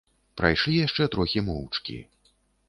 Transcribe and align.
Прайшлі 0.39 0.77
яшчэ 0.79 1.07
трохі 1.17 1.45
моўчкі. 1.51 1.99